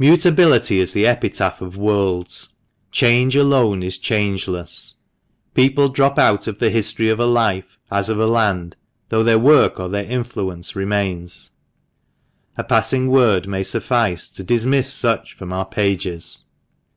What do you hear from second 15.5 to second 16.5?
our pages.